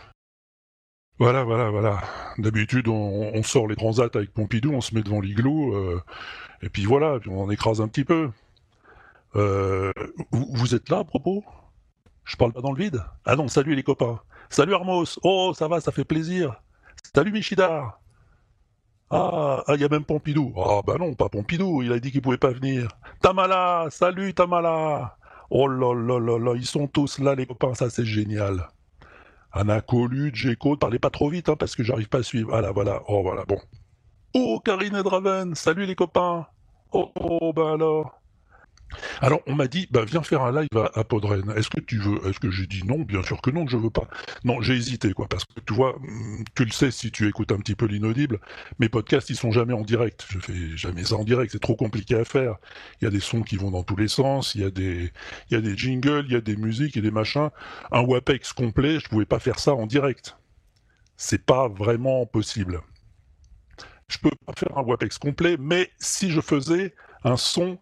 [1.21, 2.01] Voilà, voilà, voilà.
[2.39, 6.03] D'habitude on, on sort les transats avec Pompidou, on se met devant l'igloo, euh,
[6.63, 8.31] et puis voilà, puis on en écrase un petit peu.
[9.39, 9.93] Euh,
[10.33, 11.45] vous, êtes là à propos?
[12.25, 13.03] Je parle pas dans le vide?
[13.25, 14.21] Ah non, salut les copains.
[14.51, 15.19] Salut Armos.
[15.23, 16.61] Oh, ça va, ça fait plaisir.
[17.15, 18.01] Salut Michidar.
[19.11, 20.53] Ah, il y a même Pompidou.
[20.57, 22.89] Ah bah non, pas Pompidou, il a dit qu'il pouvait pas venir.
[23.23, 25.17] Tamala, salut Tamala.
[25.51, 28.69] Oh là là là là, ils sont tous là les copains, ça c'est génial.
[29.53, 32.51] Anna Colude, Géco, parlez pas trop vite hein, parce que j'arrive pas à suivre.
[32.51, 33.59] Voilà, voilà, oh voilà, bon.
[34.35, 36.47] Oh Karine et Draven, salut les copains.
[36.93, 38.21] Oh, oh bah alors.
[39.21, 41.51] Alors on m'a dit, bah viens faire un live à, à Podren.
[41.57, 43.01] Est-ce que tu veux Est-ce que j'ai dit non?
[43.01, 44.09] Bien sûr que non, je veux pas.
[44.45, 47.53] Non, j'ai hésité quoi, parce que tu vois, hum, tu le sais si tu écoutes
[47.53, 48.41] un petit peu l'inaudible.
[48.79, 50.27] Mes podcasts ils sont jamais en direct.
[50.29, 52.57] Je fais jamais ça en direct, c'est trop compliqué à faire.
[53.01, 55.13] Il y a des sons qui vont dans tous les sens, il y a des,
[55.51, 57.51] il y a des jingles, il y a des musiques et des machins.
[57.93, 60.37] Un WAPEX complet, je pouvais pas faire ça en direct.
[61.17, 62.81] C'est pas vraiment possible.
[64.09, 66.95] Je peux pas faire un WAPEX complet, mais si je faisais
[67.25, 67.79] un son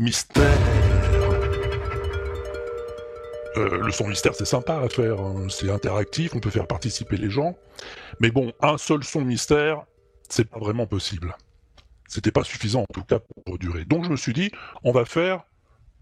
[0.00, 0.58] mystère.
[3.58, 5.46] Euh, le son mystère, c'est sympa à faire, hein.
[5.50, 7.54] c'est interactif, on peut faire participer les gens.
[8.18, 9.84] Mais bon, un seul son mystère,
[10.28, 11.36] c'est pas vraiment possible.
[12.08, 13.84] C'était pas suffisant en tout cas pour durer.
[13.84, 14.50] Donc je me suis dit,
[14.84, 15.44] on va faire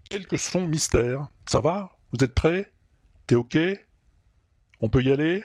[0.08, 1.26] quelques sons mystères.
[1.46, 1.90] Ça va?
[2.12, 2.70] Vous êtes prêts?
[3.26, 3.58] T'es ok?
[4.80, 5.42] On peut y aller?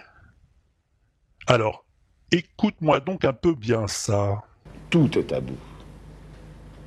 [1.48, 1.86] Alors,
[2.32, 4.44] écoute-moi donc un peu bien ça.
[4.92, 5.58] Tout est tabou.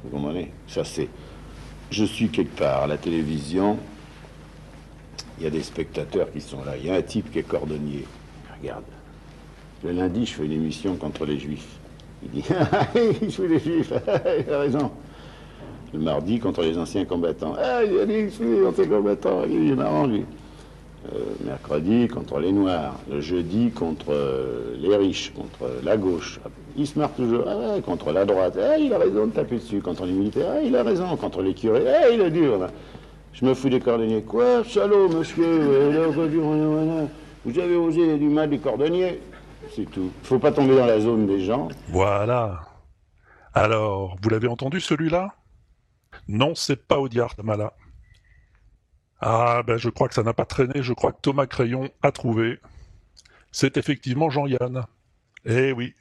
[0.05, 0.53] Vous comprenez?
[0.69, 1.08] Ça, c'est.
[1.91, 3.79] Je suis quelque part à la télévision.
[5.39, 6.77] Il y a des spectateurs qui sont là.
[6.77, 8.05] Il y a un type qui est cordonnier.
[8.61, 8.84] Regarde.
[9.85, 11.69] Le lundi, je fais une émission contre les juifs.
[12.23, 13.92] Il dit Ah, je suis les juifs.
[14.47, 14.91] il a raison.
[15.92, 17.55] Le mardi, contre les anciens combattants.
[17.58, 19.45] Ah, il a dit les anciens combattants.
[19.48, 20.24] Il est marrant, lui.
[21.14, 22.98] Euh, mercredi, contre les noirs.
[23.08, 26.41] Le jeudi, contre euh, les riches, contre la gauche.
[26.77, 27.45] Il se marre toujours.
[27.48, 28.59] Ah contre la droite.
[28.61, 29.81] Ah, il a raison de taper dessus.
[29.81, 30.53] Contre les militaires.
[30.57, 31.17] Ah, il a raison.
[31.17, 31.85] Contre les curés.
[31.89, 32.67] Ah, il est dur.
[33.33, 34.23] Je me fous des cordonniers.
[34.23, 35.45] Quoi, salaud, monsieur?
[35.47, 37.09] Euh, du- voilà.
[37.45, 39.20] Vous avez osé du mal des cordonniers.
[39.75, 40.11] C'est tout.
[40.23, 41.69] Faut pas tomber dans la zone des gens.
[41.89, 42.61] Voilà.
[43.55, 45.35] Alors, vous l'avez entendu celui-là?
[46.29, 47.73] Non, c'est pas Audiard Tamala.
[49.20, 52.13] Ah, ben je crois que ça n'a pas traîné, je crois que Thomas Crayon a
[52.13, 52.59] trouvé.
[53.51, 54.85] C'est effectivement Jean-Yann.
[55.47, 55.95] Eh oui.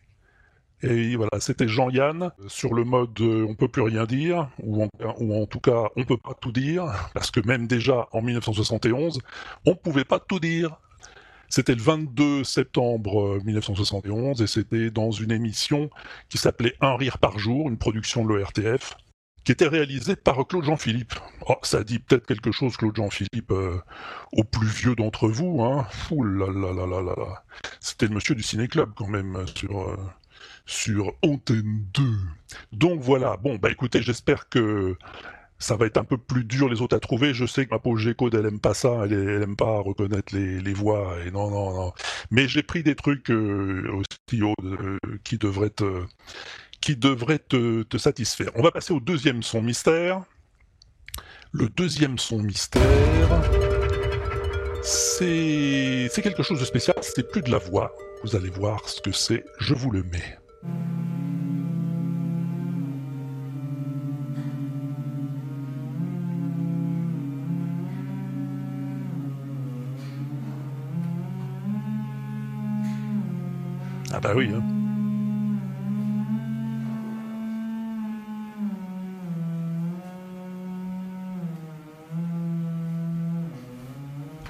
[0.82, 4.90] Et voilà, c'était Jean-Yann sur le mode euh, on peut plus rien dire, ou en,
[5.20, 9.20] ou en tout cas on peut pas tout dire, parce que même déjà en 1971,
[9.66, 10.78] on pouvait pas tout dire.
[11.48, 15.90] C'était le 22 septembre euh, 1971 et c'était dans une émission
[16.28, 18.96] qui s'appelait Un rire par jour, une production de l'ORTF,
[19.46, 21.14] qui était réalisée par Claude Jean-Philippe.
[21.48, 23.80] Oh, ça dit peut-être quelque chose, Claude Jean-Philippe, euh,
[24.34, 25.64] au plus vieux d'entre vous.
[25.64, 25.88] Hein.
[26.12, 26.26] Ouh.
[27.80, 29.98] C'était le monsieur du ciné-club quand même euh, sur, euh,
[30.66, 32.04] sur Antenne 2.
[32.72, 34.98] Donc voilà, bon, bah écoutez, j'espère que
[35.60, 37.34] ça va être un peu plus dur les autres à trouver.
[37.34, 41.16] Je sais que ma pauvre Gécode, elle aime pas ça, elle, pas reconnaître les, voix,
[41.26, 41.94] et non, non, non.
[42.32, 48.52] Mais j'ai pris des trucs euh, aussi euh, qui devraient te, te, satisfaire.
[48.56, 50.24] On va passer au deuxième son mystère.
[51.52, 52.82] Le deuxième son mystère,
[54.84, 57.96] c'est quelque chose de spécial, c'est plus de la voix.
[58.24, 60.38] Vous allez voir ce que c'est, je vous le mets.
[74.14, 74.64] Ah bah oui, hein.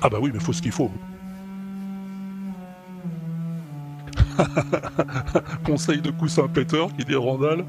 [0.01, 0.91] Ah bah oui, mais faut ce qu'il faut.
[5.65, 7.65] Conseil de coussin Peter qui dit Randall,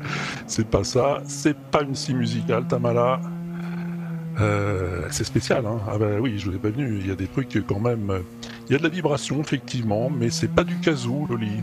[0.46, 3.20] c'est pas ça, c'est pas une scie musicale, Tamala.
[4.40, 5.80] Euh, c'est spécial, hein.
[5.88, 8.22] Ah bah oui, je vous ai pas venu, il y a des trucs quand même.
[8.68, 11.62] Il y a de la vibration, effectivement, mais c'est pas du kazoo, Loli.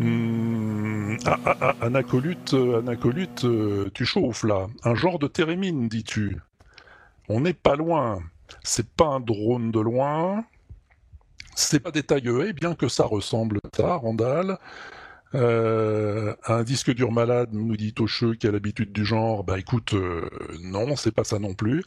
[0.00, 4.68] Hmm, ah, ah, ah, Anacolute, euh, Anacolute, euh, tu chauffes là.
[4.84, 6.38] Un genre de thérémine, dis-tu.
[7.28, 8.20] On n'est pas loin.
[8.62, 10.44] C'est pas un drone de loin.
[11.60, 14.58] C'est pas tailleuets, bien que ça ressemble à Randall.
[15.34, 19.42] Euh, un disque dur malade, nous dit Tocheux, qui a l'habitude du genre.
[19.42, 20.30] Bah écoute, euh,
[20.62, 21.84] non, c'est pas ça non plus.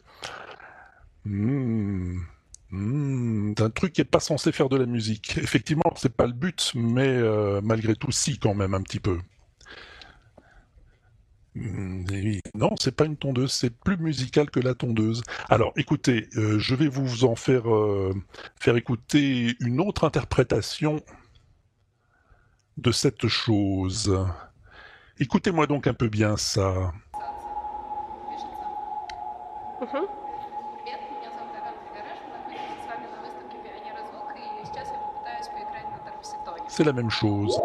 [1.26, 2.20] Hmm.
[2.72, 5.38] Hmm, un truc qui est pas censé faire de la musique.
[5.38, 9.20] Effectivement, c'est pas le but, mais euh, malgré tout, si quand même un petit peu.
[11.54, 12.06] Hmm,
[12.56, 15.22] non, c'est pas une tondeuse, c'est plus musical que la tondeuse.
[15.50, 17.64] Alors, écoutez, je vais vous en faire
[18.60, 21.02] faire écouter une autre interprétation
[22.78, 24.18] de cette chose.
[25.20, 26.94] Écoutez-moi donc un peu bien ça.
[36.68, 37.60] C'est la même chose.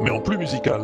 [0.00, 0.80] Mais en plus musical.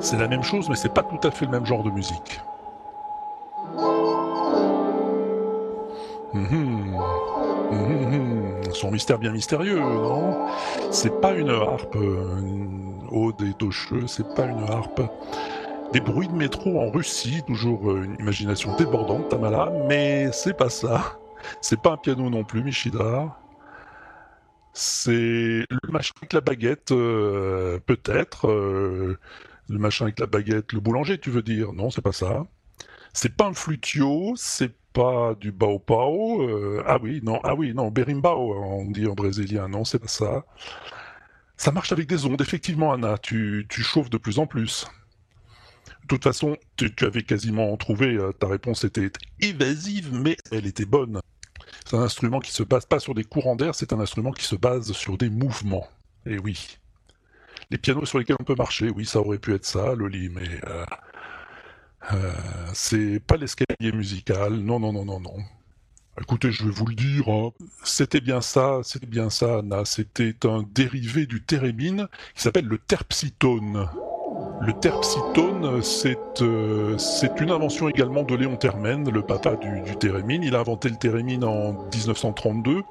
[0.00, 2.40] C'est la même chose, mais c'est pas tout à fait le même genre de musique.
[6.34, 6.98] Mhm.
[7.70, 8.72] Mhm.
[8.72, 10.46] Son mystère bien mystérieux, non?
[10.90, 15.00] C'est pas une harpe, une ode et tocheux, c'est pas une harpe.
[15.94, 21.20] Des bruits de métro en Russie, toujours une imagination débordante, Tamala, mais c'est pas ça.
[21.60, 23.38] C'est pas un piano non plus, Michida.
[24.72, 28.48] C'est le machin avec la baguette, euh, peut-être.
[28.48, 29.20] Euh,
[29.68, 32.44] le machin avec la baguette, le boulanger, tu veux dire Non, c'est pas ça.
[33.12, 36.42] C'est pas un flutio, c'est pas du bao pao.
[36.42, 39.68] Euh, ah oui, non, ah oui, non, berimbau, on dit en brésilien.
[39.68, 40.44] Non, c'est pas ça.
[41.56, 43.16] Ça marche avec des ondes, effectivement, Anna.
[43.18, 44.88] Tu chauffes de plus en plus.
[46.04, 49.10] De toute façon, tu, avais quasiment trouvé, euh, ta réponse était
[49.40, 51.20] évasive, mais elle était bonne.
[51.86, 54.44] C'est un instrument qui se base pas sur des courants d'air, c'est un instrument qui
[54.44, 55.88] se base sur des mouvements.
[56.26, 56.78] Et oui.
[57.70, 60.48] Les pianos sur lesquels on peut marcher, oui, ça aurait pu être ça, Loli, mais
[60.66, 60.84] euh,
[62.12, 62.32] euh,
[62.74, 64.52] c'est pas l'escalier musical.
[64.52, 65.36] Non, non, non, non, non.
[66.20, 67.50] Écoutez, je vais vous le dire, hein.
[67.82, 69.86] c'était bien ça, c'était bien ça, Anna.
[69.86, 73.88] C'était un dérivé du thérémine qui s'appelle le terpsitone.
[74.64, 75.82] Le terpsitone,
[76.40, 79.94] euh, c'est une invention également de Léon Termen, le papa du, du.
[80.42, 82.82] Il a inventé le thérémine en 1932,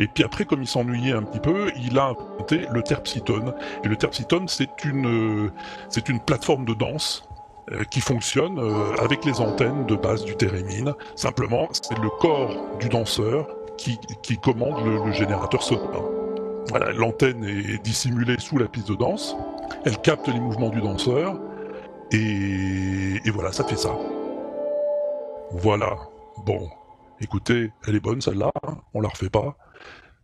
[0.00, 3.54] et puis après, comme il s'ennuyait un petit peu, il a inventé le terpsitone.
[3.84, 5.06] Et le terpsitone, c'est une,
[5.46, 7.28] euh, plateforme de danse
[7.70, 8.60] euh, qui fonctionne
[8.98, 10.94] avec les antennes de base du thérémine.
[11.14, 13.46] Simplement, c'est le corps du danseur
[13.78, 16.19] qui, qui commande le, le générateur sonore.
[16.96, 19.36] L'antenne est dissimulée sous la piste de danse.
[19.84, 21.40] Elle capte les mouvements du danseur.
[22.12, 23.96] Et, voilà, ça fait ça.
[25.52, 25.96] Voilà.
[26.44, 26.68] Bon.
[27.20, 28.50] Écoutez, elle est bonne celle-là.
[28.66, 28.78] Hein.
[28.94, 29.56] on la refait pas.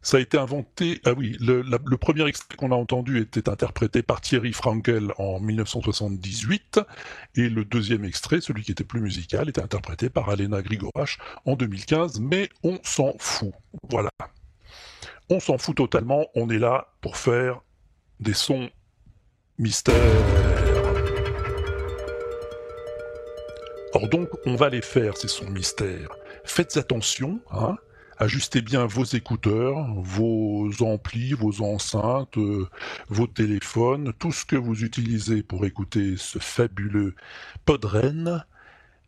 [0.03, 1.00] Ça a été inventé.
[1.05, 6.81] Ah oui, le, premier extrait qu'on a entendu était interprété par Thierry Frankel en 1978,
[7.35, 11.56] et le deuxième extrait, celui qui était plus musical, était interprété par Alena Grigorache en
[11.56, 12.21] 2015.
[12.21, 13.53] Mais on s'en fout.
[13.91, 14.11] Voilà.
[15.28, 16.26] On s'en fout totalement.
[16.34, 17.61] On est là pour faire
[18.20, 18.70] des sons
[19.58, 19.94] Mystère.
[23.94, 26.11] Or donc, on va les faire, ces sons mystères.
[26.44, 27.76] Faites attention, hein,
[28.19, 32.69] ajustez bien vos écouteurs, vos amplis, vos enceintes, euh,
[33.08, 37.14] vos téléphones, tout ce que vous utilisez pour écouter ce fabuleux
[37.64, 38.44] Podren.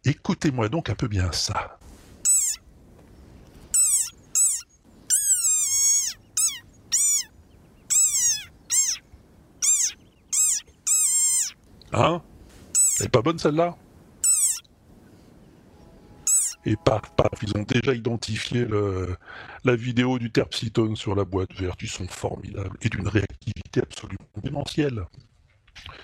[0.07, 1.78] Écoutez-moi donc un peu bien ça.
[11.93, 12.23] Hein?
[13.01, 13.77] Elle est pas bonne celle-là?
[16.65, 19.17] Et paf, paf, ils ont déjà identifié le,
[19.65, 21.81] la vidéo du terpsitone sur la boîte verte.
[21.83, 25.07] Ils sont formidables et d'une réactivité absolument démentielle.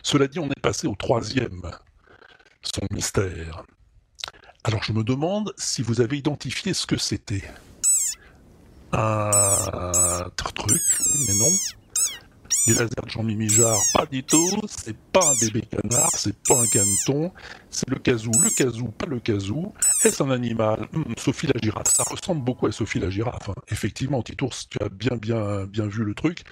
[0.02, 1.70] Cela dit, on est passé au troisième,
[2.62, 3.64] son mystère.
[4.62, 7.44] Alors je me demande si vous avez identifié ce que c'était.
[8.92, 10.80] Un truc,
[11.26, 11.50] mais non
[12.66, 16.60] les lasers de Jean-Mimi Jarre, pas du tout, c'est pas un bébé canard, c'est pas
[16.60, 17.32] un caneton,
[17.70, 19.72] c'est le casou, le casou, pas le casou.
[20.04, 20.88] Est-ce un animal?
[20.92, 23.48] Hmm, Sophie la girafe, ça ressemble beaucoup à Sophie la girafe.
[23.50, 23.54] Hein.
[23.68, 26.44] Effectivement, Titours, tu as bien bien bien vu le truc.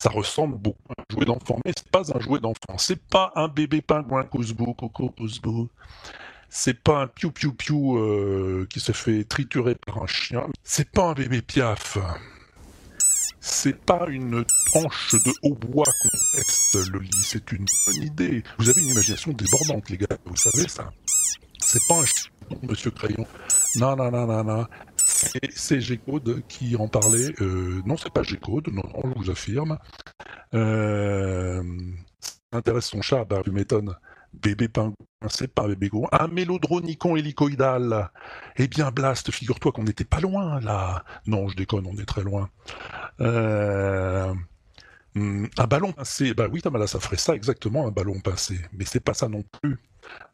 [0.00, 2.78] Ça ressemble beaucoup à un jouet d'enfant, mais c'est pas un jouet d'enfant.
[2.78, 5.68] C'est pas un bébé pingouin cousbou, coco cousbou.
[6.50, 10.46] C'est pas un piou piou piou euh, qui se fait triturer par un chien.
[10.62, 11.98] C'est pas un bébé piaf
[13.48, 18.42] c'est pas une tranche de hautbois qu'on teste le lit, c'est une bonne idée.
[18.58, 20.90] Vous avez une imagination débordante, les gars, vous savez ça.
[21.58, 23.26] C'est pas un monsieur Crayon.
[23.76, 24.66] Non, non, non, non, non.
[25.06, 27.34] C'est G-Code qui en parlait.
[27.40, 29.78] Euh, non, c'est pas G-Code, non, non, je vous affirme.
[30.54, 31.62] Euh,
[32.20, 33.94] ça intéresse son chat, bah, tu m'étonnes.
[34.34, 34.94] Bébé pingouin,
[35.28, 36.08] c'est pas bébé pingouin.
[36.12, 38.10] Un mélodronicon hélicoïdal.
[38.56, 41.04] Eh bien, Blast, figure-toi qu'on n'était pas loin, là.
[41.26, 42.50] Non, je déconne, on est très loin.
[43.20, 44.32] Euh,
[45.14, 46.34] hmm, un ballon pincé.
[46.34, 48.58] Bah oui, Tamala, ça ferait ça exactement, un ballon pincé.
[48.72, 49.78] Mais c'est pas ça non plus.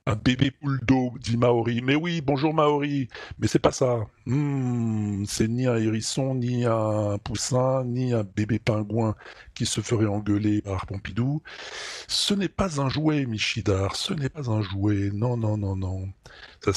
[0.07, 1.81] Un bébé poule d'eau, dit Maori.
[1.83, 3.09] Mais oui, bonjour Maori.
[3.39, 4.07] Mais c'est pas ça.
[4.27, 9.15] Hmm, c'est ni un hérisson, ni un poussin, ni un bébé pingouin
[9.55, 11.43] qui se ferait engueuler par Pompidou.
[12.07, 13.97] Ce n'est pas un jouet, Michidar.
[13.97, 15.11] Ce n'est pas un jouet.
[15.13, 16.09] Non, non, non, non.
[16.61, 16.73] Ça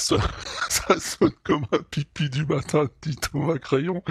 [1.00, 4.03] sonne, comme un pipi du matin, dit Thomas Crayon,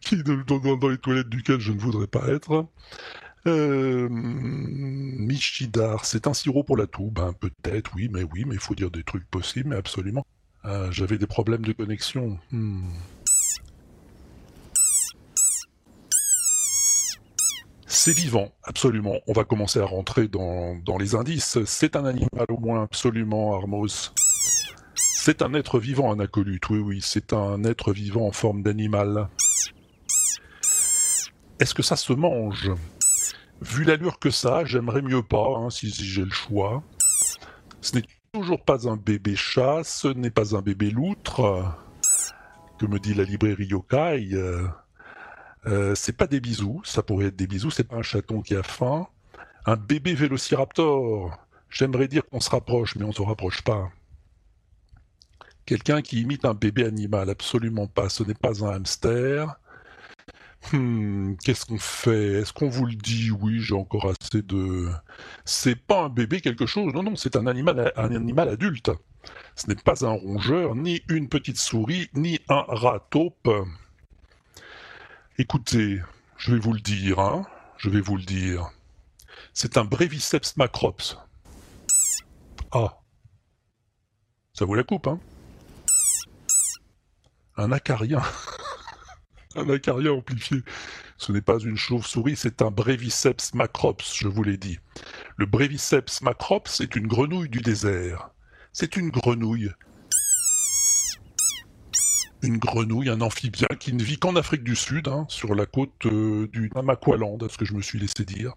[0.00, 2.66] qui dans, dans les toilettes duquel je ne voudrais pas être.
[3.46, 8.60] Euh, Michidar, c'est un sirop pour la toux Ben peut-être, oui, mais oui, mais il
[8.60, 10.24] faut dire des trucs possibles, mais absolument.
[10.62, 12.38] Ah, j'avais des problèmes de connexion.
[12.52, 12.88] Hmm.
[17.86, 19.18] C'est vivant, absolument.
[19.26, 21.58] On va commencer à rentrer dans, dans les indices.
[21.64, 24.12] C'est un animal au moins, absolument, Armos.
[24.94, 27.00] C'est un être vivant, un acolyte, oui, oui.
[27.02, 29.28] C'est un être vivant en forme d'animal.
[31.60, 32.72] Est-ce que ça se mange?
[33.62, 36.82] Vu l'allure que ça, j'aimerais mieux pas, hein, si, j'ai le choix.
[37.80, 38.02] Ce n'est
[38.32, 41.64] toujours pas un bébé chat, ce n'est pas un bébé loutre,
[42.78, 44.30] que me dit la librairie Yokai.
[44.32, 44.66] Euh,
[45.66, 48.56] euh, c'est pas des bisous, ça pourrait être des bisous, c'est pas un chaton qui
[48.56, 49.06] a faim.
[49.64, 51.38] Un bébé vélociraptor.
[51.70, 53.90] J'aimerais dire qu'on se rapproche, mais on se rapproche pas.
[55.66, 58.08] Quelqu'un qui imite un bébé animal, absolument pas.
[58.08, 59.54] Ce n'est pas un hamster.
[60.72, 62.40] Hmm, qu'est-ce qu'on fait?
[62.40, 63.30] Est-ce qu'on vous le dit?
[63.30, 64.88] Oui, j'ai encore assez de.
[65.44, 66.92] C'est pas un bébé quelque chose.
[66.94, 68.90] Non, non, c'est un animal, un animal adulte.
[69.56, 73.50] Ce n'est pas un rongeur, ni une petite souris, ni un rat taupe.
[75.38, 76.00] Écoutez,
[76.36, 77.46] je vais vous le dire, hein.
[77.76, 78.70] Je vais vous le dire.
[79.52, 81.16] C'est un Breviceps macrops.
[82.70, 82.98] Ah.
[84.54, 85.18] Ça vaut la coupe, hein
[87.56, 88.22] Un acarien.
[89.56, 90.58] un acarien amplifié.
[91.18, 94.78] Ce n'est pas une chauve-souris, c'est un Breviceps macrops, je vous l'ai dit.
[95.36, 98.30] Le Breviceps macrops est une grenouille du désert.
[98.72, 99.70] C'est une grenouille.
[102.42, 106.06] Une grenouille, un amphibien qui ne vit qu'en Afrique du Sud, hein, sur la côte
[106.06, 108.54] euh, du Namaqualand, à ce que je me suis laissé dire.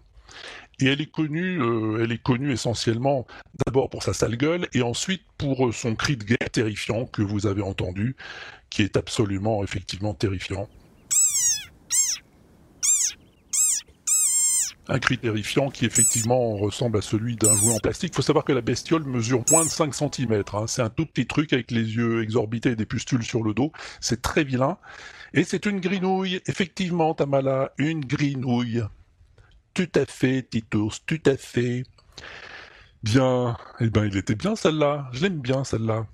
[0.80, 3.26] Et elle est connue, euh, elle est connue essentiellement
[3.64, 7.22] d'abord pour sa sale gueule et ensuite pour euh, son cri de guerre terrifiant que
[7.22, 8.16] vous avez entendu,
[8.70, 10.68] qui est absolument effectivement terrifiant.
[14.88, 18.12] Un cri terrifiant qui effectivement ressemble à celui d'un jouet en plastique.
[18.12, 20.44] Il faut savoir que la bestiole mesure moins de 5 cm.
[20.52, 20.64] Hein.
[20.66, 23.72] C'est un tout petit truc avec les yeux exorbités et des pustules sur le dos.
[24.00, 24.78] C'est très vilain.
[25.34, 28.82] Et c'est une grinouille, effectivement, Tamala, une grinouille.
[29.74, 31.82] Tout à fait, Titus, tout à fait.
[33.02, 35.08] Bien, eh ben il était bien celle-là.
[35.12, 36.06] Je l'aime bien celle-là.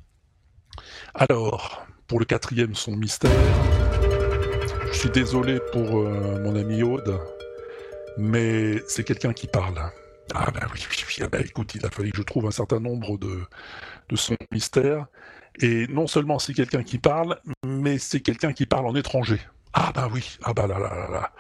[1.14, 3.30] Alors, pour le quatrième son mystère,
[4.92, 7.18] je suis désolé pour euh, mon ami Aude,
[8.18, 9.78] mais c'est quelqu'un qui parle.
[10.34, 10.86] Ah ben oui,
[11.20, 13.42] ah ben, écoute, il a fallu que je trouve un certain nombre de,
[14.08, 15.06] de sons mystères.
[15.60, 19.38] Et non seulement c'est quelqu'un qui parle, mais c'est quelqu'un qui parle en étranger.
[19.74, 21.32] Ah ben oui, ah ben là là là là.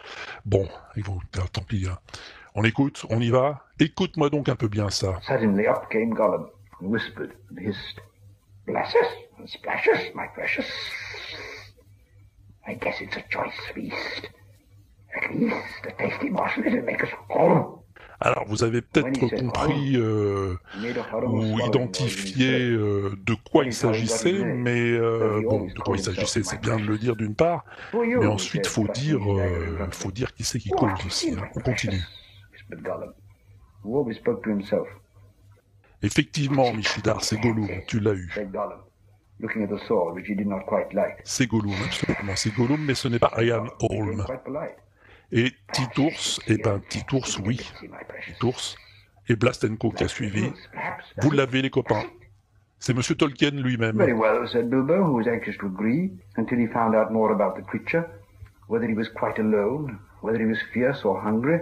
[0.44, 0.68] Bon,
[1.04, 1.20] faut,
[1.52, 1.86] tant pis.
[1.88, 1.98] Hein.
[2.54, 3.64] On écoute, on y va.
[3.78, 5.18] Écoute-moi donc un peu bien ça.
[5.26, 6.48] Suddenly up came Gollum,
[6.80, 8.00] and whispered and hissed,
[8.66, 10.66] Bless us and splash us, my precious.
[12.66, 14.28] I guess it's a choice feast.
[18.24, 20.54] Alors, vous avez peut-être compris euh,
[21.26, 26.60] ou identifié euh, de quoi il s'agissait, mais euh, bon, de quoi il s'agissait, c'est
[26.60, 29.20] bien de le dire d'une part, mais ensuite faut dire,
[29.90, 31.32] faut dire qui c'est qui cause aussi.
[31.32, 31.42] Hein.
[31.56, 32.02] On continue.
[36.00, 38.30] Effectivement, Michidar, c'est Gollum, tu l'as eu.
[41.24, 44.24] C'est Gollum, absolument, c'est Gollum, mais ce n'est pas Ian Holm.
[45.34, 47.58] Et Titours, eh ben Titours, oui,
[48.26, 48.76] Titours,
[49.28, 50.52] et Blastenko qui a suivi.
[51.22, 52.02] Vous l'avez, les copains.
[52.78, 53.96] C'est Monsieur Tolkien lui-même.
[53.96, 57.54] Very well, said Bilbo, who was anxious to agree, until he found out more about
[57.56, 58.04] the creature,
[58.68, 61.60] whether he was quite alone, whether he was fierce or hungry,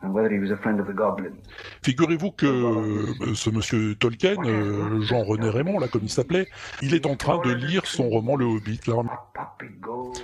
[0.00, 1.36] and whether he was a friend of the goblins.
[1.82, 6.46] Figurez-vous que euh, ce monsieur Tolkien, euh, Jean-René Raymond, là, comme il s'appelait,
[6.80, 8.94] il est en train de lire son roman Le Hobbit, là,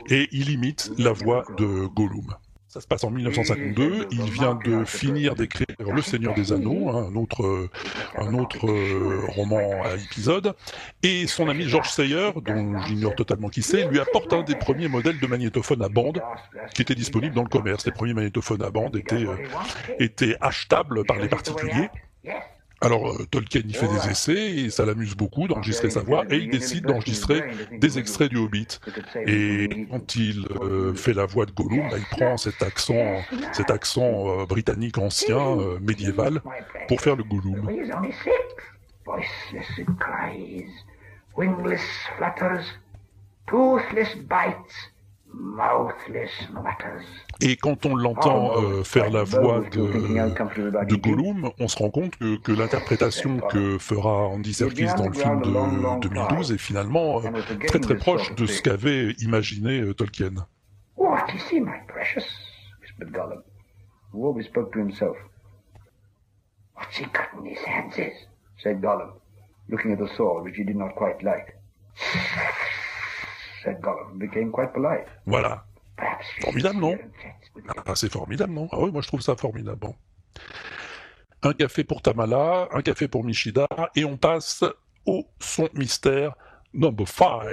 [0.08, 2.34] et il imite la voix de Gollum.
[2.70, 4.06] Ça se passe en 1952.
[4.12, 7.68] Il vient de finir d'écrire Le Seigneur des Anneaux, hein, un autre,
[8.16, 10.54] un autre euh, roman à épisode.
[11.02, 14.86] Et son ami George Sayer, dont j'ignore totalement qui c'est, lui apporte un des premiers
[14.86, 16.22] modèles de magnétophone à bande
[16.72, 17.84] qui était disponible dans le commerce.
[17.86, 19.34] Les premiers magnétophones à bande étaient, euh,
[19.98, 21.90] étaient achetables par les particuliers.
[22.82, 26.36] Alors euh, Tolkien y fait des essais et ça l'amuse beaucoup d'enregistrer sa voix et
[26.36, 28.80] il décide d'enregistrer des extraits du Hobbit.
[29.26, 33.22] Et quand il euh, fait la voix de Gollum, il prend cet accent,
[33.52, 36.40] cet accent euh, britannique ancien, médiéval,
[36.88, 37.68] pour faire le Gollum.
[47.40, 52.16] Et quand on l'entend euh, faire la voix de, de Gollum, on se rend compte
[52.16, 57.30] que, l'interprétation que fera Andy Serkis dans le film de 2012 est finalement euh,
[57.66, 60.46] très très proche de ce qu'avait imaginé euh, Tolkien.
[73.62, 74.18] Said Gollum,
[74.52, 75.06] quite.
[75.26, 75.64] Voilà.
[76.40, 76.98] Formidable, non?
[77.86, 78.68] ah, C'est formidable, non?
[78.72, 79.88] Ah oui, moi je trouve ça formidable.
[81.42, 84.64] Un café pour Tamala, un café pour Michida, et on passe
[85.06, 86.34] au son mystère
[86.72, 87.46] number 5.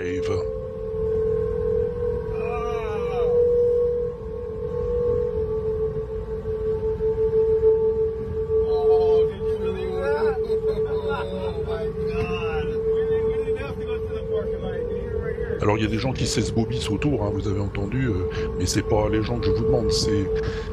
[15.78, 18.14] Il y a des gens qui s'esbobissent autour, hein, vous avez entendu, euh,
[18.58, 20.26] mais c'est pas les gens que je vous demande, c'est,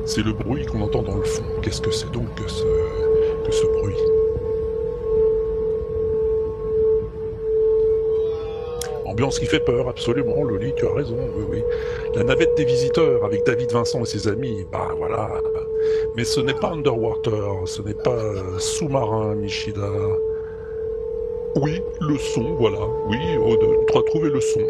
[0.06, 1.44] c'est le bruit qu'on entend dans le fond.
[1.60, 2.64] Qu'est-ce que c'est donc que ce,
[3.44, 3.94] que ce bruit?
[9.04, 11.62] Ambiance qui fait peur, absolument, Loli, tu as raison, oui, oui.
[12.14, 15.28] La navette des visiteurs avec David Vincent et ses amis, bah voilà.
[16.16, 18.22] Mais ce n'est pas Underwater, ce n'est pas
[18.58, 19.90] sous-marin, Nishida.
[21.56, 22.80] Oui, le son, voilà.
[23.06, 23.18] Oui,
[23.92, 24.66] tu as trouvé le son.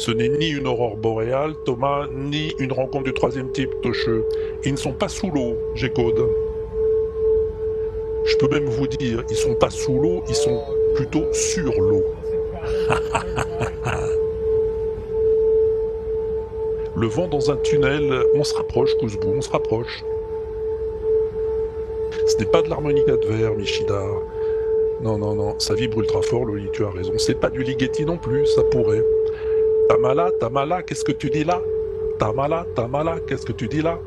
[0.00, 4.24] Ce n'est ni une aurore boréale, Thomas, ni une rencontre du troisième type, Tocheux.
[4.64, 6.26] Ils ne sont pas sous l'eau, G-Code.
[8.24, 10.62] Je peux même vous dire, ils sont pas sous l'eau, ils sont
[10.94, 12.02] plutôt sur l'eau.
[16.96, 20.02] Le vent dans un tunnel, on se rapproche, Kouzbou, on se rapproche.
[22.26, 24.02] Ce n'est pas de l'harmonica de verre, Michida.
[25.02, 27.12] Non, non, non, ça vibre ultra fort, Loli, tu as raison.
[27.18, 29.04] C'est pas du Ligeti non plus, ça pourrait.
[29.90, 31.60] Tamala, Tamala, qu'est-ce que tu dis là?
[32.20, 33.98] Tamala, Tamala, qu'est-ce que tu dis là?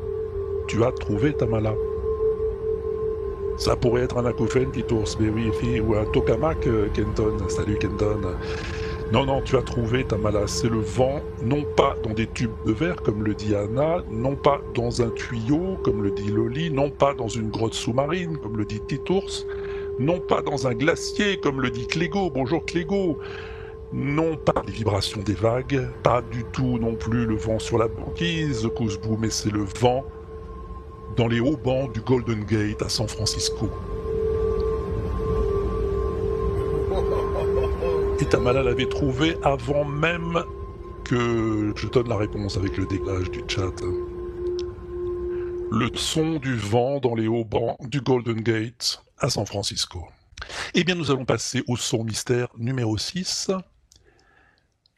[0.66, 1.74] Tu as trouvé Tamala.
[3.58, 7.36] Ça pourrait être un acouphène qui tourne, mais oui, ou un tokamak, Kenton.
[7.50, 8.18] Salut, Kenton.
[9.12, 10.46] Non, non, tu as trouvé Tamala.
[10.46, 14.36] C'est le vent, non pas dans des tubes de verre, comme le dit Anna, non
[14.36, 18.56] pas dans un tuyau, comme le dit Loli, non pas dans une grotte sous-marine, comme
[18.56, 19.44] le dit Titours,
[19.98, 22.30] non pas dans un glacier, comme le dit Clégo.
[22.30, 23.18] Bonjour Clégo
[23.92, 27.88] non pas les vibrations des vagues, pas du tout non plus le vent sur la
[27.88, 30.04] banquise, Kouzbou, mais c'est le vent
[31.16, 33.70] dans les hauts bancs du Golden Gate à San Francisco.
[38.20, 40.42] Et Tamala l'avait trouvé avant même
[41.04, 43.82] que je donne la réponse avec le déglage du chat.
[45.70, 50.06] Le son du vent dans les hauts bancs du Golden Gate à San Francisco.
[50.74, 53.50] Eh bien, nous allons passer au son mystère numéro 6.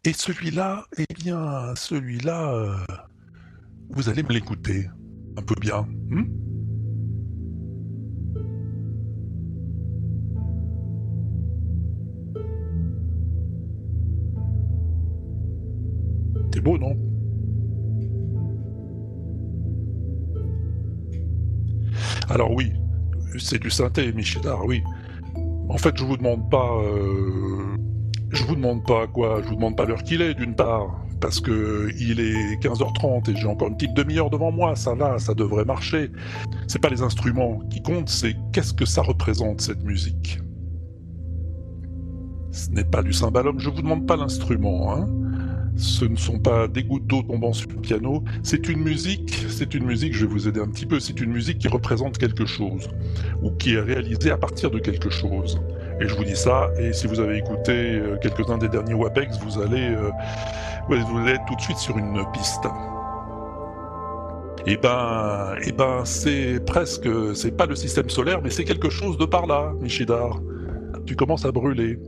[0.06, 2.76] Et celui-là, eh bien, celui-là, euh,
[3.90, 4.88] vous allez me l'écouter
[5.36, 5.82] un peu bien.
[6.08, 6.22] Hmm
[16.54, 16.96] C'est beau, non?
[22.28, 22.72] Alors oui,
[23.40, 24.84] c'est du synthé, Michidar, oui.
[25.68, 27.76] En fait, je vous demande pas euh,
[28.30, 31.40] je vous demande pas quoi, je vous demande pas l'heure qu'il est d'une part, parce
[31.40, 35.34] que il est 15h30 et j'ai encore une petite demi-heure devant moi, ça va, ça
[35.34, 36.10] devrait marcher.
[36.66, 40.40] C'est pas les instruments qui comptent, c'est qu'est-ce que ça représente cette musique.
[42.50, 45.06] Ce n'est pas du cymbalum, je vous demande pas l'instrument, hein.
[45.78, 49.74] Ce ne sont pas des gouttes d'eau tombant sur le piano, c'est une musique, c'est
[49.74, 52.46] une musique, je vais vous aider un petit peu, c'est une musique qui représente quelque
[52.46, 52.88] chose,
[53.42, 55.60] ou qui est réalisée à partir de quelque chose.
[56.00, 59.38] Et je vous dis ça, et si vous avez écouté euh, quelques-uns des derniers WAPEX,
[59.38, 60.10] vous allez, euh,
[60.88, 62.66] vous allez tout de suite sur une piste.
[64.66, 69.16] Eh ben, eh ben, c'est presque, c'est pas le système solaire, mais c'est quelque chose
[69.16, 70.40] de par là, Michidar.
[71.06, 71.98] Tu commences à brûler.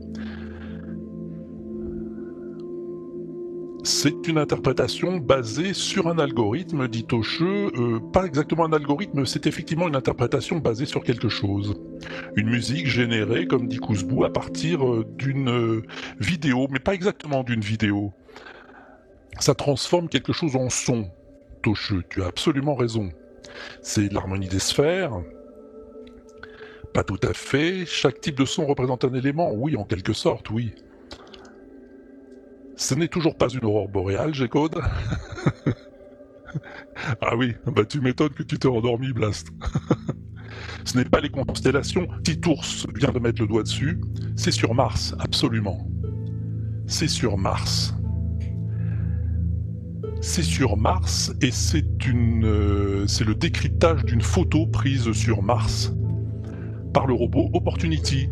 [3.91, 7.71] C'est une interprétation basée sur un algorithme, dit Tocheux.
[7.75, 11.75] Euh, pas exactement un algorithme, c'est effectivement une interprétation basée sur quelque chose.
[12.35, 15.81] Une musique générée, comme dit Kouzbou, à partir euh, d'une euh,
[16.19, 18.13] vidéo, mais pas exactement d'une vidéo.
[19.39, 21.09] Ça transforme quelque chose en son.
[21.63, 23.09] Tocheux, tu as absolument raison.
[23.81, 25.13] C'est l'harmonie des sphères,
[26.93, 27.87] Pas tout à fait.
[27.87, 30.75] Chaque type de son représente un élément Oui, en quelque sorte, oui.
[32.79, 34.79] Ce n'est toujours pas une aurore boréale, G-Code
[37.21, 39.49] Ah oui, bah tu m'étonnes que tu t'es endormi, Blast.
[40.85, 42.07] Ce n'est pas les constellations.
[42.23, 42.63] Titours
[42.95, 43.99] vient de mettre le doigt dessus.
[44.37, 45.89] C'est sur Mars, absolument.
[46.87, 47.93] C'est sur Mars.
[50.21, 55.93] C'est sur Mars et c'est une, euh, c'est le décryptage d'une photo prise sur Mars
[56.93, 58.29] par le robot Opportunity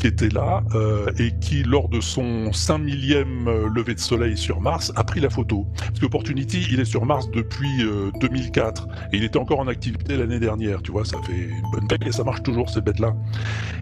[0.00, 4.36] qui était là euh, et qui, lors de son 5 millième euh, lever de soleil
[4.36, 5.66] sur Mars, a pris la photo.
[5.76, 7.84] Parce qu'Opportunity, il est sur Mars depuis
[8.20, 10.80] 2004 et il était encore en activité l'année dernière.
[10.82, 13.14] Tu vois, ça fait une bonne paix et ça marche toujours ces bêtes-là.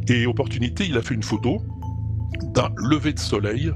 [0.08, 1.62] Et Opportunity, il a fait une photo
[2.54, 3.72] d'un lever de soleil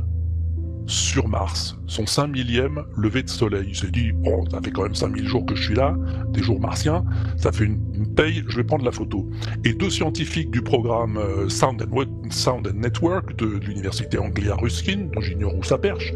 [0.87, 3.66] sur Mars, son 5 millième lever de soleil.
[3.68, 5.97] Il s'est dit, bon, ça fait quand même 5000 jours que je suis là,
[6.31, 7.05] des jours martiens,
[7.37, 7.81] ça fait une,
[8.16, 9.29] paye, je vais prendre la photo.
[9.64, 15.09] Et deux scientifiques du programme euh, Sound, and, Sound and Network de, l'université Anglia Ruskin,
[15.12, 16.12] dont j'ignore où ça perche,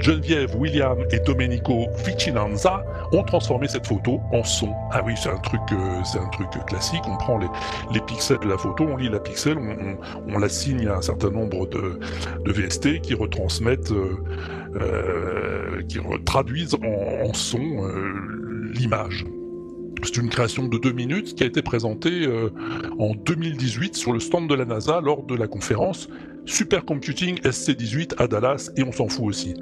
[0.00, 4.72] Geneviève, William et Domenico Vicinanza ont transformé cette photo en son.
[4.92, 7.02] Ah oui, c'est un truc, euh, c'est un truc classique.
[7.06, 7.48] On prend les,
[7.92, 11.02] les, pixels de la photo, on lit la pixel, on, on, la signe à un
[11.02, 11.98] certain nombre de,
[12.44, 14.07] de VST qui retransmettent euh,
[15.88, 19.24] qui traduisent en, son euh, l'image.
[20.02, 22.50] C'est une création de deux minutes qui a été présentée euh,
[22.98, 26.08] en 2018 sur le stand de la NASA lors de la conférence
[26.46, 29.54] Supercomputing SC18 à Dallas et on s'en fout aussi.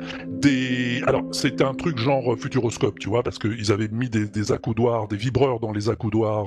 [1.04, 5.16] Alors c'était un truc genre futuroscope, tu vois, parce qu'ils avaient mis des, accoudoirs, des
[5.16, 6.46] vibreurs dans les accoudoirs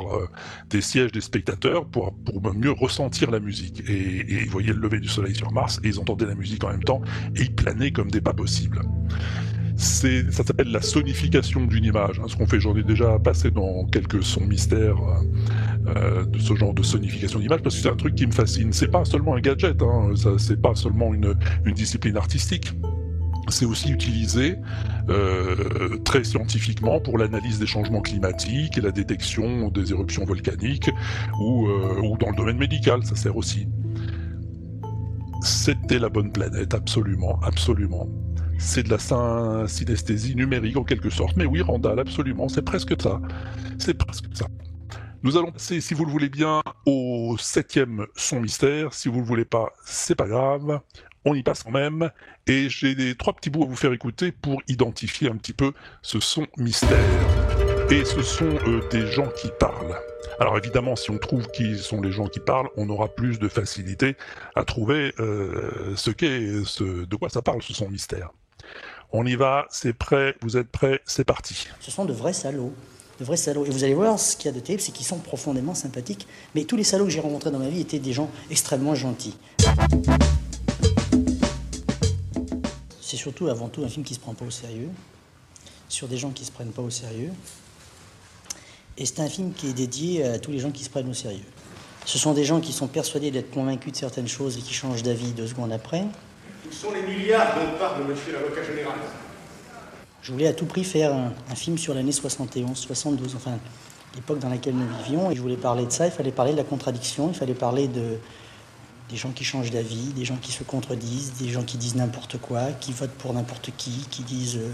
[0.69, 3.83] des sièges des spectateurs pour, pour mieux ressentir la musique.
[3.89, 6.63] Et, et ils voyaient le lever du soleil sur Mars et ils entendaient la musique
[6.63, 7.01] en même temps
[7.35, 8.81] et ils planaient comme des pas possibles
[9.79, 12.19] ça s'appelle la sonification d'une image.
[12.19, 16.37] Hein, ce qu'on fait, j'en ai déjà passé dans quelques sons mystères euh, euh, de
[16.37, 18.73] ce genre de sonification d'image, parce que c'est un truc qui me fascine.
[18.73, 21.33] C'est pas seulement un gadget, hein, c'est pas seulement une,
[21.73, 22.73] discipline artistique.
[23.47, 24.57] C'est aussi utilisé
[25.09, 30.91] euh, très scientifiquement pour l'analyse des changements climatiques et la détection des éruptions volcaniques,
[31.39, 31.67] ou
[32.19, 33.67] dans le domaine médical, ça sert aussi.
[35.41, 38.09] C'était la bonne planète, absolument, absolument
[38.59, 41.35] c'est de la synesthésie numérique en quelque sorte.
[41.37, 43.19] Mais oui, Randall, absolument, c'est presque ça.
[43.79, 44.45] C'est presque ça.
[45.23, 48.93] Nous allons passer, si vous le voulez bien, au septième son mystère.
[48.93, 50.79] Si vous le voulez pas, c'est pas grave.
[51.25, 52.09] On y passe quand même.
[52.47, 56.19] Et j'ai trois petits bouts à vous faire écouter pour identifier un petit peu ce
[56.19, 56.99] son mystère.
[57.91, 59.99] Et ce sont euh, des gens qui parlent.
[60.39, 63.47] Alors évidemment, si on trouve qui sont les gens qui parlent, on aura plus de
[63.47, 64.15] facilité
[64.55, 68.29] à trouver euh, ce qu'est, de quoi ça parle, ce son mystère.
[69.11, 71.67] On y va, c'est prêt, vous êtes prêts, c'est parti.
[71.79, 72.73] Ce sont de vrais salauds.
[73.19, 73.65] De vrais salauds.
[73.65, 76.27] Et vous allez voir, ce qu'il y a de terrible, c'est qu'ils sont profondément sympathiques.
[76.53, 79.35] Mais tous les salauds que j'ai rencontrés dans ma vie étaient des gens extrêmement gentils.
[83.01, 84.89] C'est surtout, avant tout, un film qui ne se prend pas au sérieux,
[85.87, 87.31] sur des gens qui ne se prennent pas au sérieux.
[88.99, 91.15] Et c'est un film qui est dédié à tous les gens qui se prennent au
[91.15, 91.45] sérieux.
[92.05, 95.03] Ce sont des gens qui sont persuadés d'être convaincus de certaines choses et qui changent
[95.03, 96.05] d'avis deux secondes après.
[96.69, 98.93] Où sont les milliards dont parle monsieur l'avocat général?
[100.21, 103.57] Je voulais à tout prix faire un, film sur l'année 71, 72, enfin
[104.15, 105.31] l'époque dans laquelle nous vivions.
[105.31, 107.87] Et je voulais parler de ça, il fallait parler de la contradiction, il fallait parler
[107.87, 108.19] de,
[109.09, 112.37] des gens qui changent d'avis, des gens qui se contredisent, des gens qui disent n'importe
[112.37, 114.71] quoi, qui votent pour n'importe qui, qui disent euh,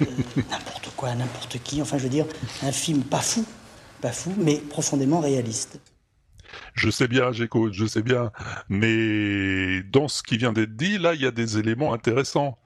[0.02, 1.80] euh, n'importe quoi, n'importe qui.
[1.80, 2.26] Enfin, je veux dire,
[2.62, 3.46] un film pas fou,
[4.02, 5.78] pas fou, mais profondément réaliste.
[6.74, 8.32] Je sais bien, j'écoute, je sais bien.
[8.68, 12.58] Mais dans ce qui vient d'être dit, là, il y a des éléments intéressants.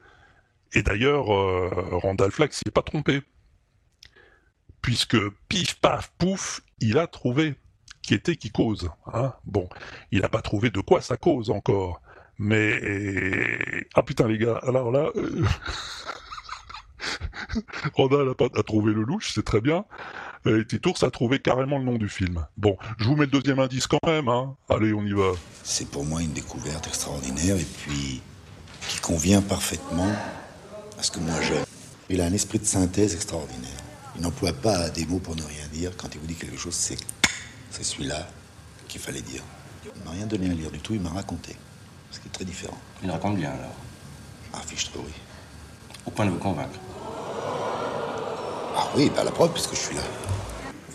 [0.73, 3.23] Et d'ailleurs, euh, Randall Flagg s'y est pas trompé.
[4.81, 5.17] Puisque
[5.49, 7.55] pif paf pouf, il a trouvé
[8.03, 8.91] qui était qui cause.
[9.13, 9.69] Hein bon,
[10.11, 12.03] il n'a pas trouvé de quoi ça cause encore.
[12.39, 12.81] Mais
[13.95, 15.45] ah putain les gars, alors là, euh...
[17.95, 19.85] Randall a, pas, a trouvé le louche, c'est très bien.
[20.45, 22.45] Et Titours a trouvé carrément le nom du film.
[22.57, 24.57] Bon, je vous mets le deuxième indice quand même, hein.
[24.69, 25.33] Allez, on y va.
[25.63, 28.21] C'est pour moi une découverte extraordinaire et puis
[28.89, 30.11] qui convient parfaitement
[30.99, 31.65] à ce que moi j'aime.
[32.11, 33.71] Il a un esprit de synthèse extraordinaire.
[34.17, 35.93] Il n'emploie pas des mots pour ne rien dire.
[35.97, 36.99] Quand il vous dit quelque chose, c'est,
[37.71, 38.27] c'est celui-là
[38.89, 39.43] qu'il fallait dire.
[39.97, 41.57] Il m'a rien donné à lire du tout, il m'a raconté.
[42.11, 42.79] Ce qui est très différent.
[43.03, 43.75] Il raconte bien alors
[44.53, 45.13] Ah, fiche-toi, oui.
[46.05, 46.79] Au point de vous convaincre.
[48.77, 50.03] Ah oui, bah la preuve, puisque je suis là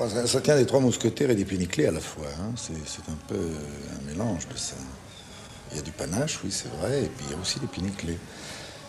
[0.05, 2.27] ça, tient des trois mousquetaires et des péniclés à la fois.
[2.39, 2.53] Hein.
[2.55, 4.75] C'est un peu un mélange de ça.
[5.71, 7.67] Il y a du panache, oui, c'est vrai, et puis il y a aussi des
[7.67, 8.17] péniclés.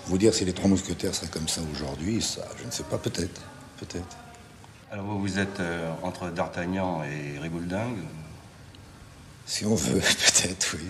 [0.07, 2.99] Vous dire si les trois mousquetaires seraient comme ça aujourd'hui, ça, je ne sais pas,
[2.99, 3.41] peut-être.
[3.79, 4.17] Peut-être.
[4.91, 7.99] Alors vous, vous êtes euh, entre D'Artagnan et Rigouldingue
[9.45, 10.89] Si on veut, peut-être, oui.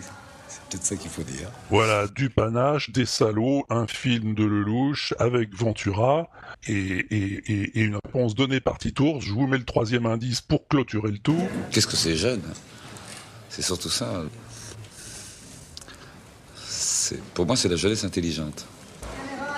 [0.70, 1.50] C'est peut-être ça qu'il faut dire.
[1.70, 6.28] Voilà, du panache, des salauds, un film de Lelouch avec Ventura
[6.66, 9.22] et, et, et, et une réponse donnée par Titours.
[9.22, 11.40] Je vous mets le troisième indice pour clôturer le tout.
[11.70, 12.42] Qu'est-ce que c'est jeune?
[13.48, 14.24] C'est surtout ça.
[17.32, 18.66] Pour moi, c'est la jeunesse intelligente.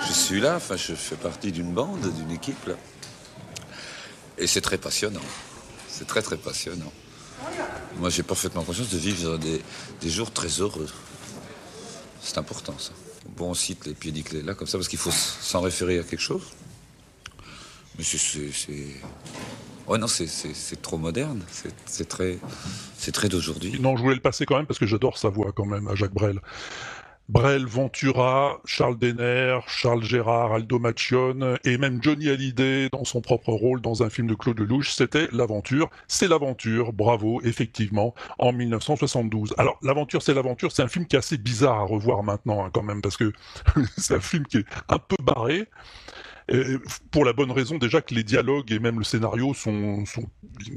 [0.07, 2.75] Je suis là, enfin, je fais partie d'une bande, d'une équipe, là.
[4.37, 5.19] Et c'est très passionnant.
[5.89, 6.93] C'est très, très passionnant.
[7.97, 9.61] Moi, j'ai parfaitement conscience de vivre des,
[10.01, 10.87] des jours très heureux.
[12.21, 12.91] C'est important, ça.
[13.37, 14.11] Bon, on cite les pieds
[14.43, 16.43] là, comme ça, parce qu'il faut s'en référer à quelque chose.
[17.97, 18.49] Mais c'est...
[19.87, 21.41] Ouais, non, c'est- trop moderne.
[21.85, 22.39] C'est très,
[22.97, 23.79] c'est très d'aujourd'hui.
[23.79, 25.95] Non, je voulais le passer quand même parce que j'adore sa voix quand même à
[25.95, 26.39] Jacques Brel.
[27.31, 33.53] Brel, Ventura, Charles Denner, Charles Gérard, Aldo Macione et même Johnny Hallyday dans son propre
[33.53, 35.89] rôle dans un film de Claude Lelouch, c'était l'aventure.
[36.09, 39.53] C'est l'aventure, bravo, effectivement, en 1972.
[39.57, 42.69] Alors, l'aventure, c'est l'aventure, c'est un film qui est assez bizarre à revoir maintenant hein,
[42.73, 43.31] quand même parce que
[43.97, 45.69] c'est un film qui est un peu barré.
[47.11, 50.29] Pour la bonne raison déjà que les dialogues et même le scénario sont, sont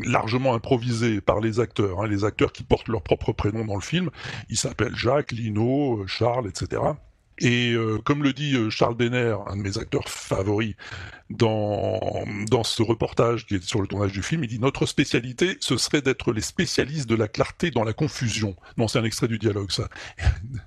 [0.04, 3.80] largement improvisés par les acteurs, hein, les acteurs qui portent leur propre prénom dans le
[3.80, 4.10] film.
[4.48, 6.82] Ils s'appellent Jacques, Lino, euh, Charles, etc.
[7.38, 10.74] Et euh, comme le dit euh, Charles Denner, un de mes acteurs favoris,
[11.30, 15.56] dans, dans ce reportage qui est sur le tournage du film, il dit Notre spécialité,
[15.60, 18.54] ce serait d'être les spécialistes de la clarté dans la confusion.
[18.76, 19.88] Non, c'est un extrait du dialogue, ça.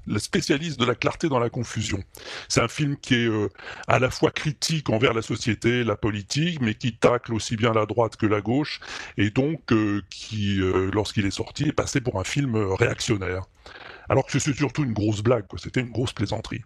[0.08, 2.04] le spécialiste de la clarté dans la confusion.
[2.50, 3.50] C'est un film qui est euh,
[3.88, 7.86] à la fois critique envers la société, la politique, mais qui tacle aussi bien la
[7.86, 8.80] droite que la gauche,
[9.18, 13.44] et donc euh, qui, euh, lorsqu'il est sorti, est passé pour un film euh, réactionnaire.
[14.10, 16.64] Alors que c'est surtout une grosse blague, c'était une grosse plaisanterie.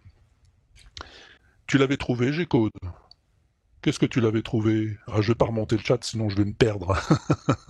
[1.68, 2.72] Tu l'avais trouvé, G-Code?
[3.82, 4.98] Qu'est-ce que tu l'avais trouvé?
[5.08, 6.96] Ah, Je vais pas remonter le chat, sinon je vais me perdre.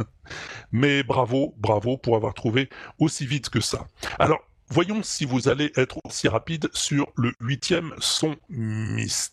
[0.74, 3.88] Mais bravo, bravo pour avoir trouvé aussi vite que ça.
[4.20, 9.32] Alors, voyons si vous allez être aussi rapide sur le huitième son mystère.